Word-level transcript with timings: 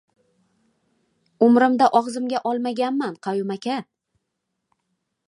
—Umrimda 1.47 1.89
og‘zimga 1.99 2.41
olmaganman, 2.53 3.21
Qayum 3.29 3.55
aka. 3.57 3.77